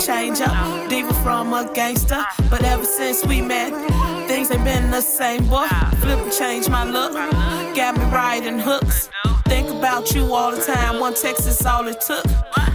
change 0.00 0.40
up. 0.40 0.88
Diva 0.88 1.12
from 1.22 1.52
a 1.52 1.70
gangster, 1.74 2.24
but 2.48 2.62
ever 2.64 2.84
since 2.84 3.24
we 3.24 3.40
met, 3.40 3.70
things 4.26 4.50
ain't 4.50 4.64
been 4.64 4.90
the 4.90 5.00
same, 5.00 5.46
boy. 5.46 5.66
Flip 6.00 6.18
and 6.18 6.32
change 6.32 6.68
my 6.68 6.84
look, 6.84 7.12
got 7.74 7.96
me 7.96 8.04
riding 8.06 8.58
hooks. 8.58 9.10
Think 9.46 9.68
about 9.68 10.14
you 10.14 10.34
all 10.34 10.50
the 10.52 10.62
time, 10.62 11.00
one 11.00 11.14
text 11.14 11.46
is 11.46 11.64
all 11.66 11.86
it 11.86 12.00
took. 12.00 12.24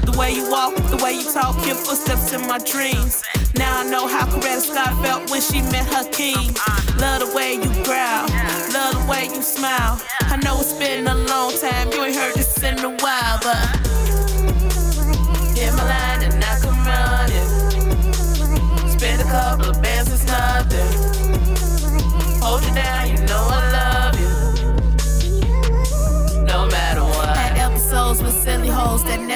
The 0.09 0.15
way 0.17 0.33
you 0.33 0.49
walk, 0.49 0.75
the 0.75 0.99
way 1.03 1.13
you 1.13 1.31
talk, 1.31 1.55
your 1.65 1.75
footsteps 1.75 2.31
in 2.33 2.47
my 2.47 2.59
dreams. 2.59 3.23
Now 3.55 3.81
I 3.81 3.89
know 3.89 4.07
how 4.07 4.25
Coretta 4.27 4.61
Scott 4.61 4.93
felt 5.03 5.29
when 5.31 5.41
she 5.41 5.61
met 5.61 5.87
her 5.93 6.09
king. 6.11 6.55
Love 6.99 7.19
the 7.25 7.31
way 7.35 7.53
you 7.55 7.71
growl, 7.83 8.27
love 8.71 8.93
the 8.95 9.05
way 9.09 9.25
you 9.25 9.41
smile. 9.41 9.99
I 10.21 10.37
know 10.43 10.59
it's 10.59 10.73
been 10.73 11.07
a 11.07 11.15
long 11.15 11.53
time, 11.59 11.91
you 11.91 12.03
ain't 12.03 12.15
heard 12.15 12.35
this 12.35 12.61
in 12.63 12.79
a 12.79 12.91
while, 13.03 13.39
but 13.41 14.24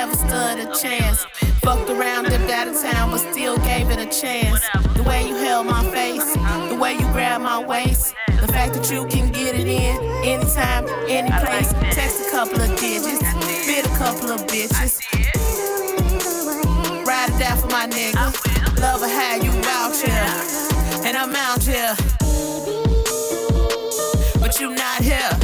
never 0.10 0.28
stood 0.28 0.60
a 0.60 0.76
chance. 0.76 1.26
Fucked 1.62 1.90
around, 1.90 2.26
dipped 2.26 2.50
out 2.52 2.68
of 2.68 2.82
town, 2.82 3.12
but 3.12 3.20
still 3.20 3.58
gave 3.58 3.90
it 3.90 4.00
a 4.00 4.06
chance. 4.06 4.60
The 4.96 5.04
way 5.04 5.28
you 5.28 5.36
held 5.36 5.68
my 5.68 5.84
face, 5.92 6.34
the 6.70 6.78
way 6.80 6.94
you 6.94 7.06
grabbed 7.12 7.44
my 7.44 7.64
waist. 7.64 8.16
The 8.28 8.48
fact 8.48 8.74
that 8.74 8.90
you 8.92 9.06
can 9.08 9.32
get 9.32 9.56
it 9.56 9.68
in 9.68 9.98
anytime, 10.24 10.86
any 11.08 11.32
place. 11.44 11.74
Text 11.94 12.28
a 12.28 12.32
couple 12.32 12.62
of 12.62 12.70
digits, 12.80 13.20
bid 13.66 13.86
a 13.86 13.96
couple 13.98 14.32
of 14.32 14.46
bitches. 14.48 15.00
Ride 17.06 17.30
it 17.30 17.40
down 17.40 17.58
for 17.58 17.68
my 17.68 17.88
nigga. 17.88 18.80
Love 18.80 19.02
a 19.02 19.10
how 19.10 19.36
you 19.36 19.52
out 19.66 19.96
here, 19.96 21.06
and 21.06 21.18
I'm 21.18 21.36
out 21.36 21.64
here. 21.64 21.96
But 24.40 24.60
you 24.60 24.74
not 24.74 25.02
here. 25.02 25.39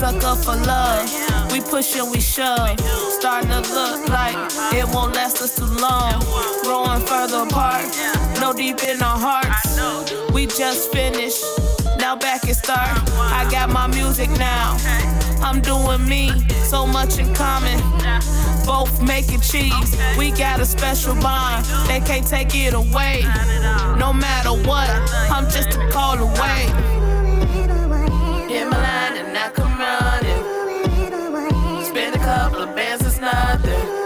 Suck 0.00 0.24
up 0.24 0.38
for 0.38 0.56
love. 0.64 1.52
We 1.52 1.60
push 1.60 1.94
and 1.94 2.10
we 2.10 2.22
shove. 2.22 2.80
Starting 3.18 3.50
to 3.50 3.60
look 3.74 4.08
like 4.08 4.34
it 4.72 4.88
won't 4.94 5.14
last 5.14 5.42
us 5.42 5.54
too 5.54 5.66
long. 5.66 6.18
Growing 6.62 7.04
further 7.04 7.42
apart. 7.42 7.84
No 8.40 8.54
deep 8.54 8.82
in 8.82 9.02
our 9.02 9.18
hearts. 9.18 10.32
We 10.32 10.46
just 10.46 10.90
finished. 10.90 11.44
Now 11.98 12.16
back 12.16 12.44
and 12.44 12.56
start. 12.56 12.96
I 13.18 13.46
got 13.50 13.68
my 13.68 13.88
music 13.88 14.30
now. 14.38 14.78
I'm 15.42 15.60
doing 15.60 16.08
me. 16.08 16.30
So 16.64 16.86
much 16.86 17.18
in 17.18 17.34
common. 17.34 17.78
Both 18.64 19.02
making 19.02 19.40
cheese. 19.40 19.96
We 20.16 20.30
got 20.30 20.60
a 20.60 20.64
special 20.64 21.14
bond. 21.16 21.66
They 21.88 22.00
can't 22.00 22.26
take 22.26 22.54
it 22.54 22.72
away. 22.72 23.20
No 23.98 24.14
matter 24.14 24.52
what, 24.66 24.88
I'm 25.30 25.44
just 25.50 25.76
Couple 32.50 32.68
of 32.68 32.74
it's 33.06 33.20
nothing. 33.20 33.99